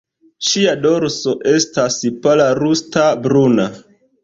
[0.51, 3.71] Ŝia dorso estas pala rusta-bruna.